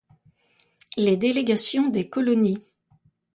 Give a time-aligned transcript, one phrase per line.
[0.97, 2.63] Les délégations des colonies.